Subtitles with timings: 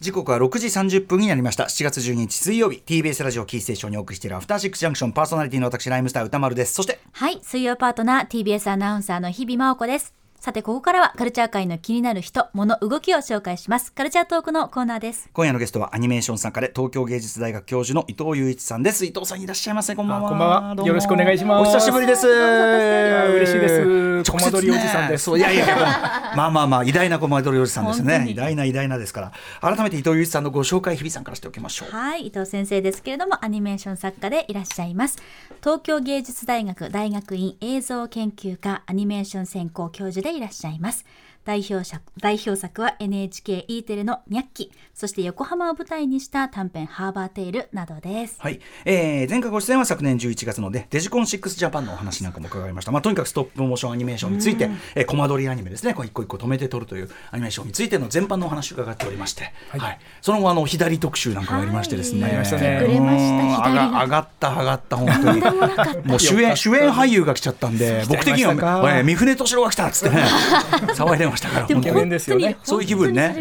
[0.00, 1.64] 時刻は6時30分になりました。
[1.64, 2.82] 7月12日水曜日。
[2.86, 5.12] TBS ラジオキーステーションにお送りしているアフターシックスジャンクション。
[5.12, 6.72] パーソナリティの私ライムスター歌丸です。
[6.72, 10.19] そしてはい、水曜パートナー TBS アナウンサーの日々真央子です。
[10.40, 13.92] さて、ここからはカルチャー界の気になる人、物、動きを紹介します。
[13.92, 15.28] カルチャートークのコーナーです。
[15.34, 19.04] 今夜のゲストはアニメーション作家で東京芸術大学教授の伊藤雄一さんです。
[19.04, 19.94] 伊藤さんいらっしゃいませ。
[19.94, 20.28] こんばんは。
[20.28, 20.74] あこんばんは。
[20.76, 20.88] どうも。
[20.88, 21.68] よろしくお願いします。
[21.68, 22.26] お久しぶりです。
[22.26, 23.84] 嬉しいです。
[24.30, 25.24] 直接ねりおじさんです。
[25.24, 25.76] そういやいやいや
[26.34, 28.24] まあまあまあ偉大なコマ撮りおじさんですね。
[28.26, 29.32] 偉大な偉大なですから。
[29.60, 31.94] 改めて伊藤雄一さんのご紹介日々さんからしておきましょう。
[31.94, 35.18] はい、伊藤先生ですけれども、アニメーション作家でいらっしゃいます。
[35.62, 41.04] 東京芸術大学大学院映像研究科アニメーション専攻教授でいらっしゃいます。
[41.50, 48.36] 代表作代表作は NHKE テレのニャッキ、そして横浜を舞台にした短編ハーバーテイルなどです。
[48.38, 55.92] はい、えー、前回ご出演は昨年11月のでデジコン6ジャパンのお話なんかも伺いました、まあ、とにかくストップモーションアニメーションについて、えー、コマ撮りアニメですね。
[55.92, 59.98] こう一個一個止めて撮るというアニメーションについての全般のお話を伺っておりまして、はい。
[60.20, 62.30] その後あの左特集なんかもありましてですね、はい。
[62.30, 63.88] ありましたねくれましたうん左が。
[63.88, 66.06] 上が上がった上がった本当に。
[66.06, 70.22] もう主演主演俳優が来ちゃったんで 僕的にはえー三船敏郎が来たっつってね。
[70.94, 72.56] 騒いでましたから本当に。
[72.62, 73.34] そういう気分ね。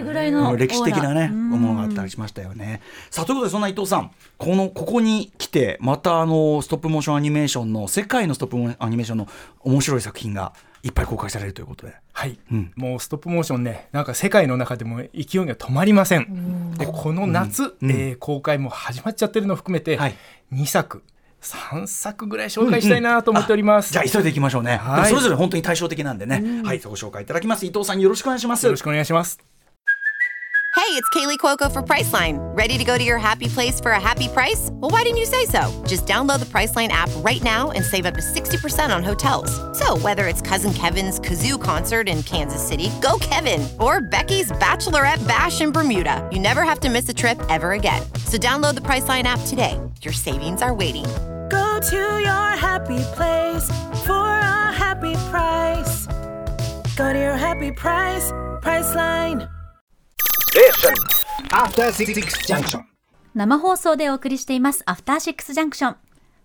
[0.58, 2.82] 歴史的なねものがあったりしましたよね。
[3.10, 4.12] さあということでそんな伊藤さん。
[4.38, 9.28] このここに来てまたあのストップモーションアニメーションの世界のストップモーションアニメーションの
[9.62, 11.94] 面白い作品がいっぱい公開されるということで。
[12.14, 12.72] はい、うん。
[12.76, 16.74] もうストップモーションねなんか世界の中でも勢いが止まりません。
[16.78, 17.92] でこの夏、うん。
[17.92, 20.16] えー公開も始まっちゃってるのを含めて、はい。
[20.54, 21.04] 2作
[21.42, 24.78] 3作ぐらい紹介したいなと思っております、じゃあ急いでいきましょうね。
[24.78, 26.64] はいそれぞれ本当に対照的なんでね。
[26.64, 28.66] はいご紹介いただきます伊藤さんよろしくお願いします。
[28.66, 29.40] よろしくお願いします
[30.90, 32.40] Hey, it's Kaylee Cuoco for Priceline.
[32.58, 34.70] Ready to go to your happy place for a happy price?
[34.72, 35.70] Well, why didn't you say so?
[35.86, 39.52] Just download the Priceline app right now and save up to 60% on hotels.
[39.78, 45.28] So, whether it's Cousin Kevin's Kazoo concert in Kansas City, go Kevin, or Becky's Bachelorette
[45.28, 48.02] Bash in Bermuda, you never have to miss a trip ever again.
[48.26, 49.80] So, download the Priceline app today.
[50.02, 51.06] Your savings are waiting.
[51.80, 53.72] Go to your happy place
[54.06, 56.08] for a happy price.
[56.98, 59.48] Go to your happy price, Priceline.
[61.54, 62.84] After Six Junction。
[63.34, 65.96] 生放送でお送りしていますアフターシックスジャンクション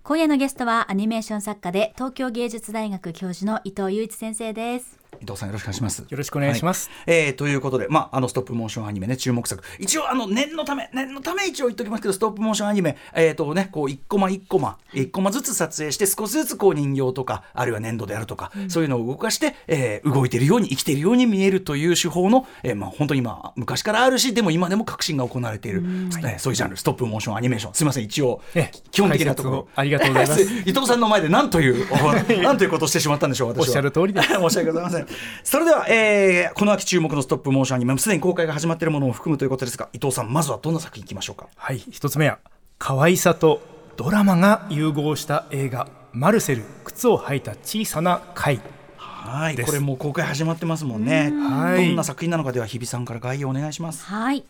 [0.04, 6.00] 今夜のゲストはアニメーション作家で東京芸術大学教授の伊藤雄一先生です伊藤さんよろしくお願いします。
[6.08, 6.90] よろしくお願いします。
[7.06, 7.16] はい。
[7.16, 9.62] えーということで、まあ、あのストップモーションアニメね注目作。
[9.78, 27.74] 一応あの念のため念のため一応言っときますけどストップモーションアニメえっ、とねこう一コマ一コマ一コマずつ撮影して少しずつこう人形とかあるいは粘土であるとか、そういうのを動かして、えー動いてるように生きているように見えるという手法の、えーまあ本当にまあ昔からあるしでも今でも革新が行われている、えーそういうジャンルストップモーションアニメーション。
[27.74, 28.78] すみません一応ええ。
[28.90, 29.68] 基本的なところ。
[29.74, 30.42] ありがとうございます。
[30.66, 31.96] 伊藤さんの前で何というお
[32.42, 33.62] 何ということをしてしまったんでしょう私は。
[33.62, 34.28] おっしゃる通りです。
[34.34, 35.03] 申し訳ございません。
[35.44, 41.46] それでは、えーこの秋注目のストップモーションアニメ、すでに公開が始まっているものを含むということですが、伊藤さん、まずはどんな作品いきましょうか？
[41.56, 42.38] はい一つ目は
[42.78, 43.60] 可愛さと
[43.96, 48.60] ドラマが融合した映画「マルセル靴を履いた小さな貝」
[48.98, 51.32] はい、ですこれもう公開始まってますもんね。
[51.32, 54.04] はいどんな作品なのかでは、日比さんから概要お願いします。
[54.04, 54.44] はい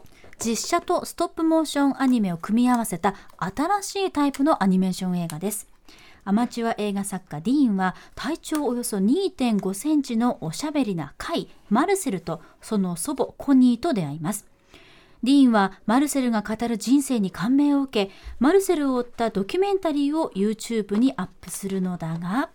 [0.44, 5.68] 実写とストップモーションアニメを組み合わせた新しいタイプのアニメーション映画です
[6.24, 14.46] アマチュア映画作家ディーンは体長およそ2.5センチのおしゃべりな貝マルセルとその祖母コニーと出会います
[15.22, 22.50] ディーンはマルセルが語る人生に感銘を受けマルセルを追ったドキュメンタリーを YouTube にアップするのだが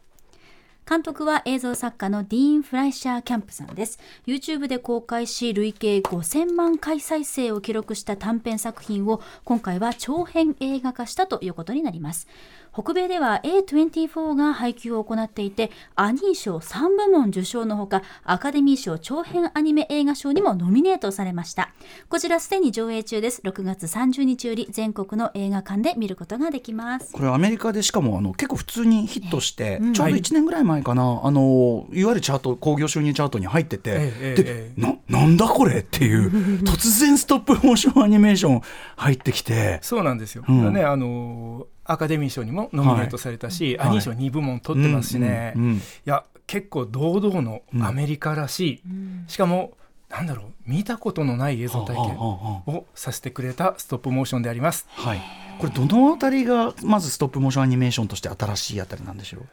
[0.90, 4.00] 監督は映像作家のディーン・フライシャー・キャンプさんです。
[4.25, 12.27] YouTube で公開し、累計5000万回再生を記録した短編作品を今回は長編映画化したということになります。
[12.74, 21.74] 北米では A24 が配給を行っていて、アニー賞3部門受賞のほか、アカデミー賞長編アニメ映画賞にもノミネートされました。
[22.10, 23.42] こちらすでに上映中です。
[23.44, 27.12] 6月30日より全国の映画館で見ることができます。
[27.13, 36.30] これアメリカでしかもあの結構普通にヒットして、ちょうど1年ぐらい前かな、あのいわゆるチャート興行収入チャートに入ってて、ええで、ええななんだこれっていう
[36.63, 38.62] 突然ストップモーションアニメーション
[38.95, 40.44] 入ってきてそうなんですよ。
[40.48, 43.88] うんねあのアカデミー賞にもノミネートされたし、はい。
[43.89, 45.77] アニー賞2部門取ってますしね、うんうんうん。
[45.77, 48.81] いや結構堂々のアメリカらしい、
[49.27, 49.74] しかも
[50.09, 54.88] なんだろう見たことのない映像体験をさせてくれたストップモーションであります。
[54.89, 55.21] はい、
[55.59, 59.45] これどのあたりがまずストップモーションアニメーションとして新しいあたりなんでしょう、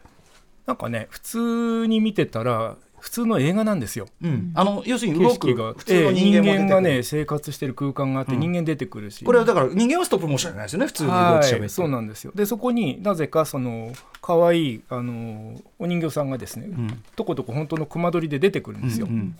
[0.66, 4.06] なんかね普通に見てたら普通の映画なんですよ。
[4.22, 5.74] うん、あの要するに景動く色が。
[5.74, 8.40] 普通の人間がね生活してる空間があってうん。
[8.40, 12.32] 人間出てくるし、これはだから人間はストップモーションじゃないですよね普通に動きは喋って、い、そうなんですよ。
[12.34, 17.02] でそこになぜかその可愛いあのお人形さんがですね、ん。
[17.14, 19.36] とことこ本当の熊取りで出てくるんですよ、うんうん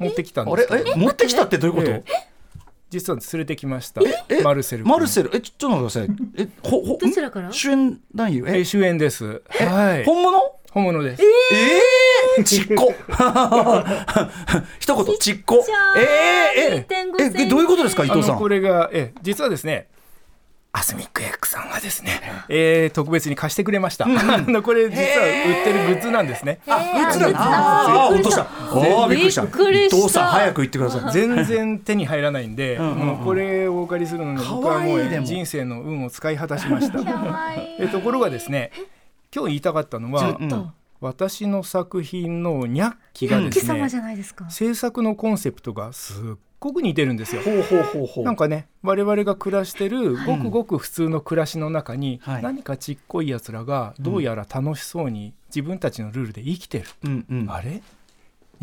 [0.00, 1.00] 持ってきたんあれですけどえ？
[1.00, 2.02] 持ってきたってどういうこと、え
[2.90, 4.00] 実は連れてきました。
[4.28, 4.42] え？
[4.42, 4.90] マルセル君。
[4.90, 5.30] マルセル？
[5.32, 6.44] えちょっと待ってください。
[6.44, 7.52] えほほどちらから？
[7.52, 8.44] 主演男優？
[8.48, 8.58] え？
[8.58, 9.42] え主演です。
[9.48, 10.04] はい。
[10.04, 10.56] 本物？
[10.72, 11.28] 本物です、えー、
[12.44, 12.94] ちっこ。
[14.78, 15.64] 一言ちっこ。
[15.96, 18.38] えー、え2.5ええどういうことですか伊藤さん？
[18.38, 19.88] これがえ実はですね
[20.72, 24.08] アスミック X さんがですね、えー、特別に貸してくれました、 あ
[24.46, 26.58] のこれ実は売ってるグッズなんですね。
[26.68, 27.38] あグッズなんだ。
[27.40, 28.42] あ落とした。
[28.42, 29.44] あーびっくりした。
[29.44, 29.46] 伊
[29.88, 31.12] 藤さん早く言ってください。
[31.14, 36.98] 全然手に入らないんで、んうんもうこれをお借りするのに僕はもう人生の運を使い果たしました。
[37.78, 38.70] えところがですね
[39.34, 44.48] 今日言いたかったのは、うん私の作品のニャッキがで貴すね、様じゃないですか。
[44.50, 46.24] 制作のコンセプトがすっ
[46.58, 47.42] ごく似てるんですよ。
[47.42, 48.24] ほうほうほうほう。
[48.24, 52.42] なんかね我々が暮らしてるごくごく普通の暮らしの中に、はい。
[52.42, 57.50] 何かちっこいやつらがどうやら楽しそうに自分たちのルールで生きてる、うんうん。
[57.50, 57.82] あれ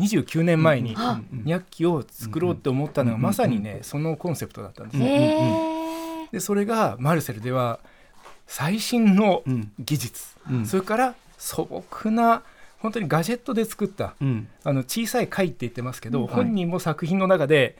[0.00, 5.08] ？29年前にうんニャッキを作ろうって思ったのがうんまさにねそのコンセプトだったんですうんよ。
[5.10, 7.78] へでそれがマルセルでは
[8.46, 9.72] 最新のうん。
[9.78, 10.66] 技術、うん。
[10.66, 11.14] それから
[11.44, 12.42] 素朴な
[12.78, 14.48] 本当にガジェットで作ったうん。
[14.64, 17.76] あの小さい貝って言ってますけど、はい本人も作品の中で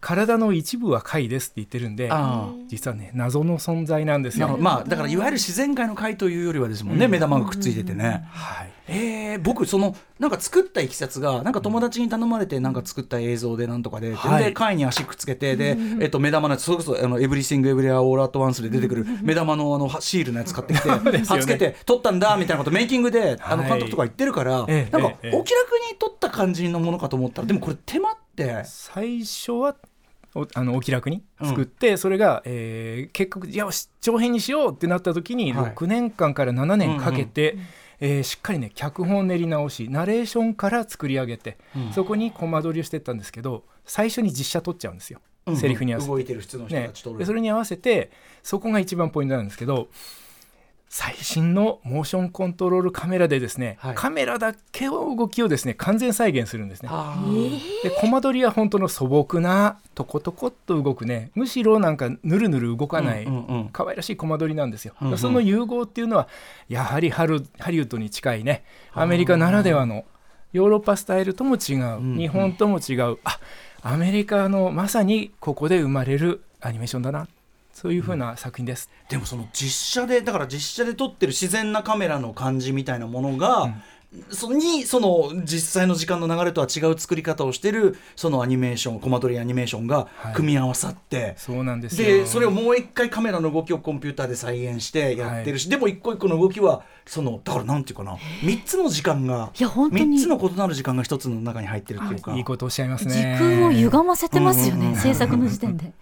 [0.00, 4.58] 体の一部は貝ですって言ってるんであ実はね謎の存在なんですよ。
[4.58, 14.44] まあだからいわゆる自然界の界というよりはですもんね、目玉がくっついててね、はいえー、僕そのなんか作ったいきさつがなんか友達に頼まれてなんか作った映像でなんとかで、はい。
[14.44, 21.24] で貝に足くっつけてで、えっと、目玉のやつそれこそあの「エブリシング・エブリウェア・オール・アット・ワンス」で出てくる目玉のあのシールのやつ買ってきて、 ね。
[21.26, 28.62] 貼っつけて撮ったんだみたいなことメイキングであのはい監督とか言ってるから、ええなんかええお気楽に撮った感じのものかと思ったらでもこれ手間って。
[28.64, 29.76] 最初は
[30.34, 35.72] おあのお気楽に作って、それが、えー結局よし長編にしようってなった時にはい。
[35.72, 37.56] 6年間から7年かけて、
[38.00, 41.58] えーしっかりね脚本を練り直しナレーションから作り上げて、
[41.92, 45.56] そこにコマ撮りをしてったんですけど最初に実写撮っちゃうんですよ、うん。
[45.56, 46.12] セリフに合わせて。
[46.12, 48.10] 動いてる普通の人ねたちと、でそれに合わせて
[48.42, 49.88] そこが一番ポイントなんですけど
[50.96, 53.94] 最新のモーションコントロールカメラでですね、はい。
[53.96, 56.88] カメラだけの動きをですね完全再現するんですね。
[57.82, 61.32] でコマ撮りは本当の素朴なとことこっと動くね。
[61.34, 63.26] むしろなんかぬるぬる動かない、
[63.72, 65.18] 可愛らしいコマ撮りなんですよ、うんうん。
[65.18, 66.28] その融合っていうのは
[66.68, 68.62] やはりハルハリウッドに近いね。
[68.92, 70.04] アメリカならではの
[70.52, 72.16] ヨーロッパスタイルとも違う、ん。
[72.16, 73.18] 日本とも違う。
[73.24, 73.40] あ
[73.82, 77.26] アメリカのまさにここで生まれるアニメーションだな
[77.74, 83.74] そういう風な作品です、でもその実写でだから実写で撮ってる自然なカメラの感じみたいなものが、
[84.30, 90.34] そのにその実際の時間の流れとは違う作り方をしてるそのアニメーションコマ撮りアニメーションがはい。
[90.34, 92.08] 組み合わさって、そうなんですよ。
[92.08, 100.16] でそれをもう一回カメラの動きをコンピューターで再現してやってるし、でも一個一個の動きはそのだからなんていうかな3つの時間がいや本当に。
[100.16, 102.34] 3つの異なる時間が一つの中に入ってるっていうか。
[102.36, 102.40] い。
[102.40, 105.92] いことおっしゃいます時ね空を歪ませてますようんうんうんね制作の時点で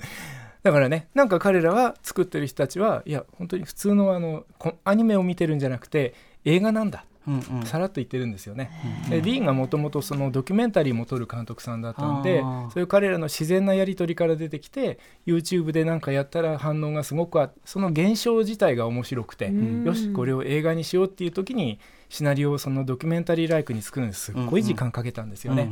[0.63, 6.15] だからねなんか彼らは作ってる人たちはいや本当に普通のあのこアニメを見てるんじゃなくて
[6.45, 7.05] 映画なんだ。
[7.27, 7.67] うんうん。
[7.67, 8.71] さらっと言ってるんですよね。
[9.09, 19.85] でディーンがもともとそのドキュメンタリーも撮る監督さんだったんでそういう彼らの自然なやり取りから出てきて YouTube で何かやったら反応がすごくあその現象自体が面白くてん。
[19.85, 21.79] よしこれを映画にしようっていう時に
[22.09, 25.69] シナリオをそのドキュメンタリーライクに作るのにすっごい時間かけたんですよね。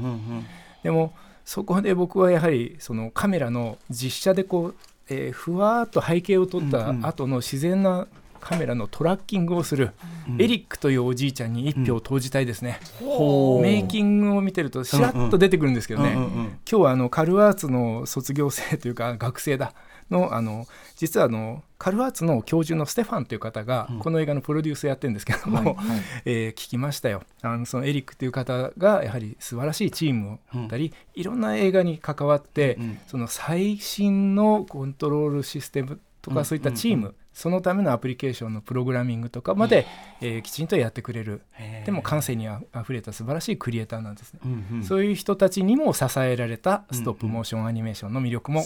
[0.83, 4.75] でもそこで僕はやはりそのカメラの実写でこう、
[5.09, 8.07] えーふわーっと背景を撮った後の自然な
[8.41, 9.91] カメラのトラッキングをする、
[10.39, 13.63] エリックというおじいちゃんに一票投じたいですね、ほう。
[13.63, 16.25] メイキングを見てるとしらっと出てくるんですけどね、うん。
[16.25, 19.75] 今日はあのカルアーツの卒業生というか学生だ
[20.11, 25.77] のあの実はあのカルアーツの教授のステファンという方がこの映画のプロデュースやってるんですけども、
[26.25, 27.23] えー聞きましたよ。
[27.43, 39.87] あのそのエリックという方がやはり素晴らしいチームをたり、いろんな映画に関わって、うんその最新のコントロールシステムとかそういったチーム、そのためのアプリケーションのプログラミングとかまで、
[40.21, 41.41] えーきちんとやってくれる。
[41.87, 44.41] でも感性にああふれた素晴らしいクリエイターなんですね。
[44.45, 44.85] うんうん。
[44.85, 48.65] そういう人たちにも支えられたストップモーションアニメーションの魅力も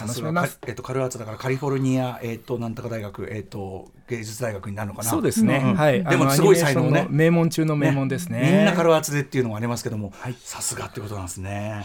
[0.00, 0.58] 楽しめます。
[0.66, 5.10] えっと、カルアーツだからカリフォルニア、えっと、なんとか大学、えっと、芸術大学になるのかな？
[5.10, 5.74] そうですね、んん。
[5.76, 6.02] はい。
[6.02, 7.06] でもすごい才能ね。
[7.10, 8.50] 名門中の名門ですね。
[8.56, 10.12] みんなカルアーツでっていうのがありますけども
[10.42, 11.84] さすがってことなんですね。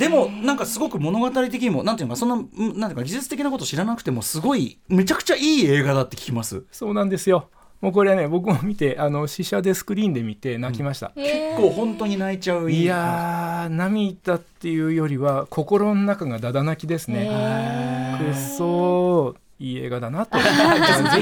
[0.00, 2.46] でもなんかすごく物語的にもなんていうのかそんなうん
[2.78, 6.64] なんていうか技術的なこと知らなくてもすごいめちゃくちゃいい映画だって聞きます。
[6.72, 7.48] そうなんですよ
[7.80, 17.28] もうこれね僕も見てあの試写でスクリーンで見て泣きました、結構本当に泣いちゃういやー涙っていうよりは心の中がだだ泣きですね。
[18.18, 20.36] くっそーいい映画だなと。
[20.40, 20.44] ぜ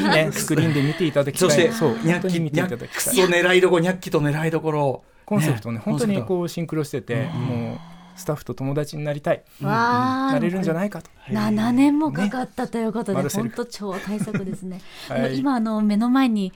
[0.01, 1.51] ひねスクリーンで見ていただきたい。
[1.51, 3.15] そしてそうニャッキ見ていただきたい。
[3.15, 5.03] ソ狙いどころニャッキと狙いどころ。
[5.25, 11.11] コンセプトね本当にうこうシンクロしてて、もうスタッフと友達になりたい、わなれるんじゃないかと。
[11.29, 14.81] 7年もかかったということで、マルセル本当超大作ですね。
[15.09, 15.39] はい。
[15.39, 16.53] 今あの目の前に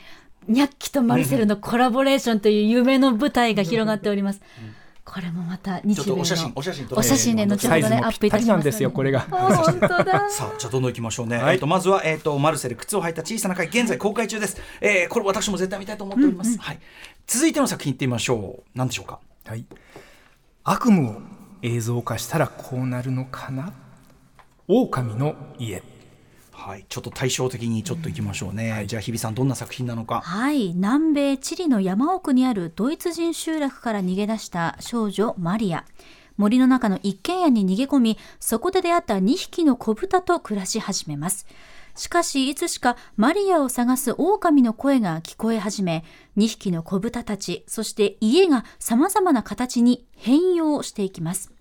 [0.47, 4.41] ニャッキとマルセルのコラボレーションという夢の舞台が広がっております。
[5.05, 9.27] これもまた日米のちょっとお写真お写真撮ってお写真で後ほサイズどねアップいもぴったしますのなんですよこれが。
[9.31, 10.29] お本当だ。
[10.29, 11.55] さあじゃあどんどん行きましょうね、はい。
[11.55, 16.79] えっとまずは、えっとマルセル靴を履いた小さな貝現在公開中です、えーこれ私も絶対見たいと思っております、はい、
[17.27, 18.63] 続いての作品いってみましょう。
[18.75, 19.21] 何でしょうか？
[19.47, 19.65] はい、
[20.65, 21.23] 悪夢を
[21.63, 23.73] 映像化したらこうなるのかな？
[24.67, 25.83] 狼の家。
[26.53, 30.21] はい、ちょっと対照的にちょっと行きましょうね、じゃあ日比さんどんな作品なのか。
[30.21, 30.75] はい。
[30.75, 35.85] 南米チリの山奥にあるドイツ人集落から逃げ出した少女マリア。
[36.37, 41.47] 森の中の一軒家に逃げ込みそこで出会った2匹の子豚と暮らし始めます
[41.99, 46.05] しかしいつしかマリアを探す狼の声が聞こえ始め
[46.37, 51.53] 2匹の子豚たちそして家が様々な形に変容していきます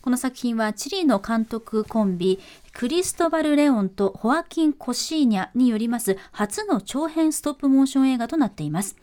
[0.00, 2.40] この作品はチリの監督コンビ
[2.72, 8.96] クリストバル・レオンとホアキン・コシーニャによります初の長編ストップモーション映画となっています。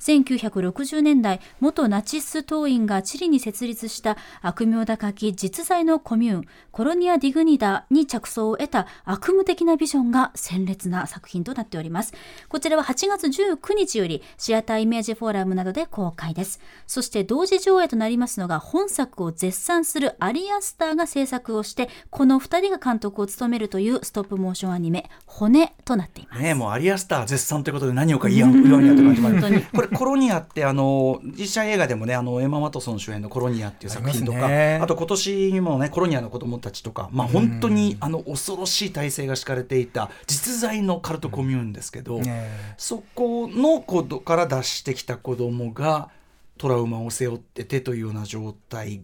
[0.00, 12.12] 1960年代、元ナチス党員がチリに設立した悪名高き実在のコミューン、コロニア・ディグニダに着想を得た悪夢的なビジョンが鮮烈な作品となっております。
[12.48, 16.60] こちらは8月19日よりシアターイメージフォーラムなどで公開です。
[16.86, 26.42] そして同時上映となりますのが本作を絶賛するアリアスターが制作をして、この2人が監督を務めるというストップモーションアニメ、骨となっています。
[26.42, 46.10] ねもうアリアスター絶賛ということで何をか言わん言わんやって感じもある本当にこれコロニアってあの実写映画でもねあのエマ・ワトソン主演のコロニアっていう作品とかあ,、ねと今年にもねコロニアの子供たちとかまあ本当にあの恐ろしい体制が敷かれていた実在のカルトコミューンですけど、ねそこの子から脱してきた子供が
[46.58, 49.02] トラウマを背負っててというような状態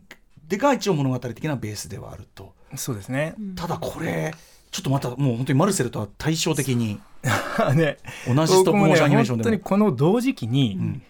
[0.49, 2.53] でが一応物語的なベースではあると。
[2.77, 3.35] そうですね。
[3.57, 4.35] ただこれ
[4.73, 6.99] ちょっとまたもう本当にマルセルとは対照的に。
[7.76, 7.99] ね。
[8.26, 9.50] 同じストップモーションアニメーションでも。
[9.50, 11.00] 本当にこの同時期に、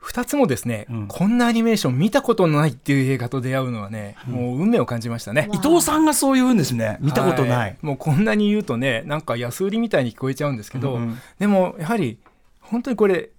[0.00, 1.06] 2つもですね、うん。
[1.08, 5.50] こんなアニメーション見たことのないっていう映画と出会うのはね、もう運命を感じましたね。
[5.52, 6.98] 伊藤さんがそう言うんですね。
[7.00, 11.18] 見たことない、はもうこんなに言うとねなんか安売りみたいに聞こえちゃうんですけど、うんうん。
[11.40, 12.18] でもやはり
[12.60, 13.30] 本当にこれ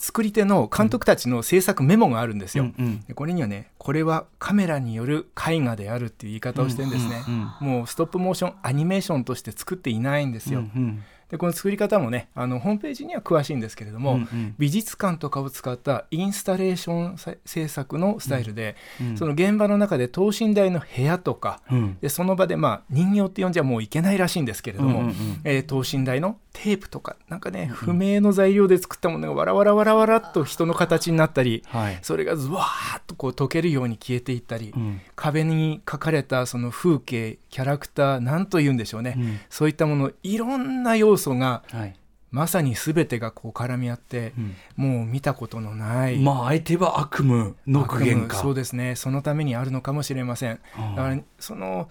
[0.00, 2.64] 作り手の監督たちの制作メモがあるんですよ。
[2.64, 3.00] うんうん。
[3.02, 14.54] でこれにはねこれはカメラによる絵画であるっていう言い方をしてるんですね、うんもうストップモーションアニメーションとして作っていないんですよ、うんでこの作り方もねあのホームページには詳しいんですけれども、うんうん。
[14.58, 19.16] 美術館とかを使ったインスタレーションさ制作のスタイルで、うん。
[19.16, 21.98] その現場の中で等身大の部屋とか、うん。
[22.00, 25.40] でその場でまあ人形って呼んじゃもういけないらしいんですけれども、うんうんうん。
[25.44, 31.98] えー等身大のテープとかなんかね、不明の材料で作ったものがわらわらわらわらっと人の形になったり、はい。
[32.02, 35.00] それがズワーッとこう溶けるように消えていったり、うん。
[35.14, 39.40] 壁に描かれたその風景キャラクターなんと言うんでしょうね、うん。
[39.48, 41.96] そういったものいろんな要素がはい。
[42.32, 44.32] まさに全てがこう絡み合って、
[44.76, 48.94] もう見たことのない、まあ相手は悪夢の具現かそうですね。
[48.94, 50.60] そのためにあるのかもしれません。
[50.94, 51.88] だからその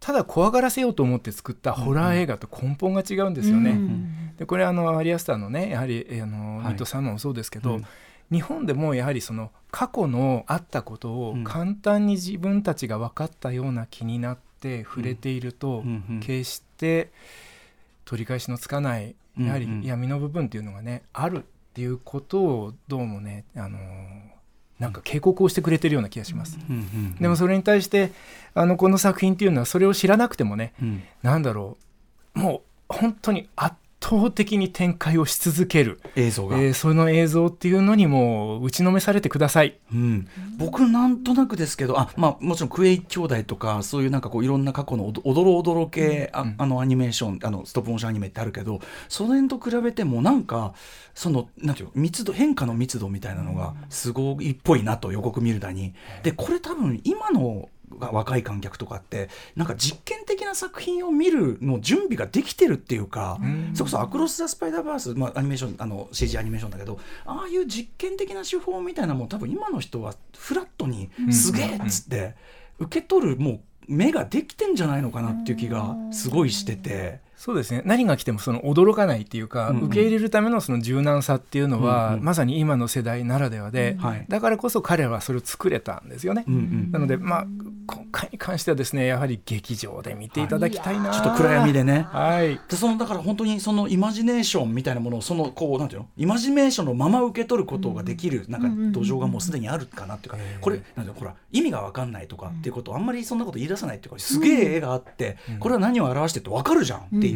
[0.00, 3.78] ただ怖がらせようと思って作ったホラー映画と根本が違うんですよね、
[4.36, 6.66] でこれあのアリアスターのねやはりえあの、はい。
[6.68, 7.86] ミッドサマーもそうですけど、うん。
[8.30, 11.44] 日本でもやはりその過去のあったことをうん。
[11.44, 16.04] 簡単に自分たちが分かったような気になって触れていると、うん。
[16.08, 17.10] うん決して
[18.04, 19.72] 取り返しのつかないやはりうん。
[19.72, 21.40] うん闇の部分っていうのがねあるっ
[21.74, 23.78] ていうことをどうもねあの
[24.78, 26.58] なんか警告をしてくれてるような気がします。
[26.68, 28.12] うんうんでもそれに対して
[28.54, 31.02] あのこの作品っていうのはそれを知らなくてもね、うん。
[31.22, 31.76] なんだろ
[32.34, 32.38] う。
[32.38, 39.78] もう本当に圧倒的に展開をし続ける、映像が、えーその映像っていうのにもう打ちのめされてください。
[39.90, 50.74] うん、僕なんとなくですけどあ、まあ、もちろんクエイ兄弟とかそういうなんかこういろんな過去のおどおどろおどろ系、ああのアニメーションあのストップモーションアニメってあるけどそれと比べてもなんか
[51.14, 55.94] そのなんていうの密度変化の密度みたいなのがすごいっぽいなと予告見るだに。
[56.22, 63.38] でこれ多分今のが若い観客とかってなんか実験的な作品を見るの準備ができてるっていうか、
[63.74, 72.34] それこそ「アクロス・ザ・スパイダーバース」まあ、アニメーションあの CG アニメーションだけどああいう実験的な手法みたいなもん多分今の人はフラットに「すげえ!」っつって
[72.78, 77.22] 受け取るもう目ができてんじゃないのかなっていう気がすごいしてて。
[77.44, 77.82] そうですね。
[77.84, 79.84] 何が来てもその驚かないっていうか、うんうん。
[79.88, 84.24] 受け入れるためのその柔軟さっていうのは、うんうんまさに今の世代ならではで、はい。
[84.30, 86.44] だからこそ彼らはそれを作れたんですよね。
[86.48, 87.46] うんうんなのでまあ
[87.86, 92.06] 今回に関してはですねやはり劇場で見ていただきたいな、ちょっと暗闇でね。
[92.08, 92.58] はい。
[92.66, 96.08] でそのだから本当にそのイマジネーションみたいなものをそのこうなんていうの？
[96.16, 101.12] イマジネーションのまま受け取ることができるなんか土壌がもうすでにあるかなっていうかこれなんていうの？
[101.12, 107.33] ほら意味が分かんないとかっていうことをあんまりそんなこと言い出さないっていうかすげえ絵があってこれは何を表してって分かるじゃんっていう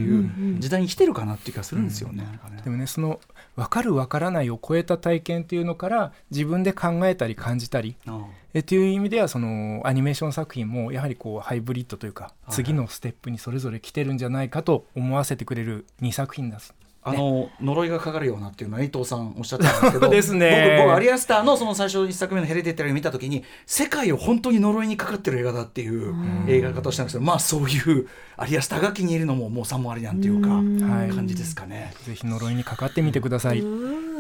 [0.59, 2.26] 時代に来てるかなっていう気がするんですよね。
[2.64, 3.21] でもねその
[3.57, 8.25] 分かる分からないを超えた体験っていうのから自分で考えたり感じたりあ
[8.55, 16.75] えっていう意味ではそのアニメーション作品もやはりこうハイブリッドというかい次のステップにそれぞれ来てるんじゃないかと思わせてくれる2作品です。
[17.11, 20.77] あの呪いがかかるようなっていうのは伊藤さんおっしゃってたんですけど ですね。
[20.79, 26.15] 僕僕アリアスターのその最初一作目の「ヘレディタリー」を見た時に世界を本当に呪いにかかってる映画だっていう
[26.47, 31.93] 映画方をしたんですけどまあそういうアリアスターが気に入るのももうさもありなんていうかはい感じですかね。
[32.05, 33.62] ぜひ呪いにかかってみてください。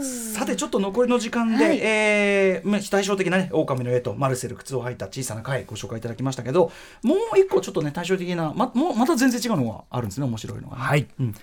[0.02, 1.78] さてちょっと残りの時間で、はい。
[1.82, 11.06] えーまあ対照的なね狼の絵とマルセル靴を履いた小さな貝ご紹介いただきましたけどもう一個ちょっとね対照的なまもうまた全然違うのがあるんですね面白いのがね、はい。
[11.20, 11.34] うん、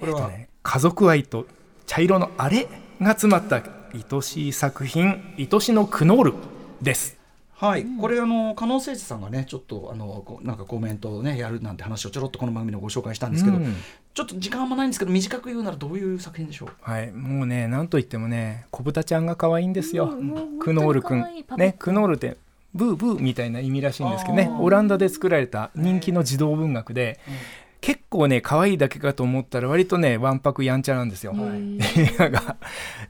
[0.00, 1.46] これは、えっとね家族愛と
[1.86, 2.68] 茶色のあれ
[3.00, 3.62] が詰まった
[3.94, 6.34] 愛しい作品「愛しのクノール」
[6.82, 7.18] です。
[7.52, 13.76] はい、これあの加納誠司さんがねちょっとあのなんかコメントをねやるなんて話をちょろっとこの番組でご紹介したんですけど、うん。
[14.14, 16.68] ちょっと時間あんまないんですけど短く言うならどういう作品でしょう？
[16.80, 21.24] はい、もうねなんといってもね小豚ちゃんが可愛いんですよ、もうクノールくん。
[21.56, 22.36] ねクノールって
[22.74, 24.50] ブーブーみたいな意味らしいんですけどね。
[24.58, 27.18] オランダで作られた人気の児童文学で、
[27.80, 31.34] 結構ね可愛いだけかと思ったら割とねわんぱくやんちゃなんですよ、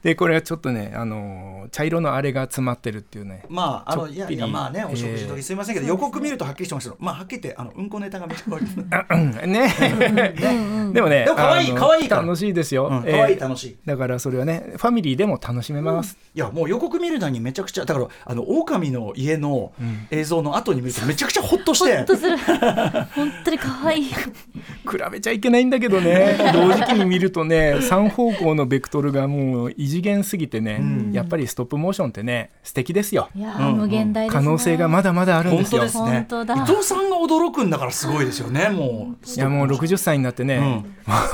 [0.01, 3.45] でこれはちょっとねあのー茶色のあれが詰まってるっていうね。
[3.47, 8.85] まああのいやいやまあねお食事時えーすいませんけど、予告見るとはっきりしてましたけどまあはっきり言ってあのうんこネタがめっちゃ可愛いですね。
[9.09, 10.91] うんね。
[10.93, 12.21] でもねでも可愛い可愛いから。
[12.21, 13.77] 楽しいですよ、可愛い楽しい。
[13.85, 19.71] だからそれはねファミリーでも楽しめます、いやもう予告見るのにめちゃくちゃだからあの狼の家の
[20.09, 22.37] 映像の後に見るとめちゃくちゃホッとして、とする。
[22.37, 24.11] 本当に可愛い
[24.89, 26.37] 比べちゃいけないんだけどね。
[26.53, 33.29] 同時期に見るとね3方向のベクトルがもう異次元すぎてね、やっぱりストップモーションってね素敵ですよ。
[33.35, 34.43] いやー無限大ですね。
[34.43, 35.81] 可能性がまだまだあるんですよ。
[35.81, 36.03] 本当ですね。
[36.03, 36.55] 本当だ。
[36.55, 39.29] 伊藤さんが驚くんだからすごいですよねもう。
[39.29, 40.83] いやもう60歳になってね、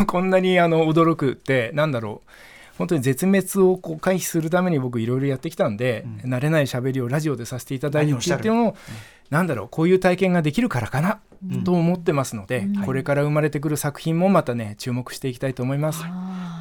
[0.06, 2.30] こんなにあの驚くってなんだろう。
[2.78, 8.40] 本当に絶滅をこう回避するために僕いろいろやってきたんで、慣れない喋りをラジオでさせていただいて何をおっしゃる？
[8.40, 8.76] っていうのも
[9.30, 11.20] なんだろうこういう体験ができるからかな、
[11.66, 16.04] と思ってますので、これから生まれてくる作品もまたね注目していきたいと思います。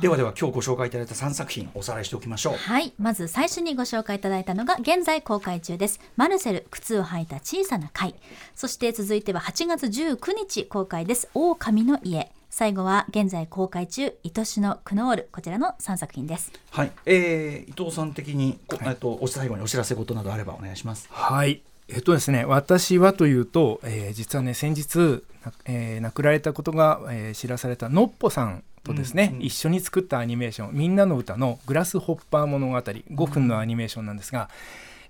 [0.00, 2.56] ではでは今日ご紹介いただいた3作品おさらいしておきましょう。
[2.56, 2.92] はい。
[2.98, 6.00] まず最初にご紹介いただいたのが現在公開中です。
[6.16, 8.14] マルセル靴を履いた小さな貝。
[8.54, 11.28] そして続いては8月19日公開です。
[11.34, 12.30] 狼の家。
[12.50, 15.28] 最後は現在公開中愛しのクノール。
[15.32, 16.52] こちらの3作品です。
[16.70, 21.08] はい、えー、伊藤さん的に、こえっとお最後にお知らせ事などあればお願いします。
[21.10, 21.62] はい。
[21.88, 34.50] えっとですね、私はというと、えー実はね先日、なえー亡くなられたことが、えー知らされたのっぽさんとですね、一緒に作ったアニメーション「みんなの歌のグラスホッパー物語」5分のアニメーションなんですが、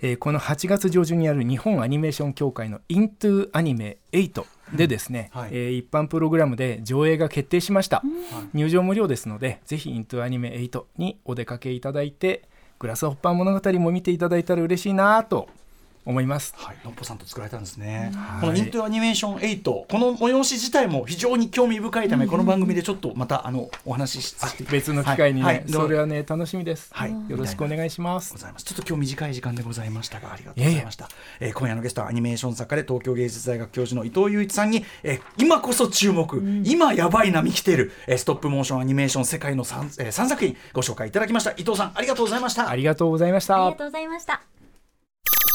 [0.02, 4.44] えーこの8月上旬にある日本アニメーション協会の「イントゥアニメ8」
[4.76, 5.50] でですね、はい。
[5.52, 8.02] えー一般プログラムで上映が決定しました、
[8.52, 12.42] 入場無料ですのでぜひイントゥアニメ8にお出かけいただいて
[12.78, 15.48] グラスホッパー物語も見ていただいたら嬉しいなと
[16.06, 16.54] 思います。
[16.56, 18.12] はい、のっぽさんと作られたんですね。
[18.14, 18.40] はい。
[18.40, 25.56] このイントゥアニメーション8、この催し自体も非常に興味深いため、この番組でちょっとまたあのお話しさせて別の機会にね、はい。
[25.56, 25.64] はい。
[25.68, 27.12] それはね楽しみです、はい。
[27.28, 28.32] よろしくお願いします。
[28.32, 28.64] ございます。
[28.64, 31.08] ちょっと今日短い時間でございましたが、ありがとうございました。
[31.40, 41.50] えー今夜のゲストはアニメーション作家で東京芸術大学教授の伊藤雄一さんに、えー今こそ注目、今やばい波来てる、えーストップモーションアニメーション世界の 3,、えー三作品ご紹介いただきました。
[41.52, 42.70] 伊藤さん、ありがとうございました。
[42.70, 42.76] あ。
[42.76, 43.56] りがとうございました。
[43.56, 44.55] ありがとうございました